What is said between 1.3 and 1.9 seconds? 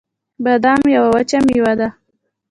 مېوه ده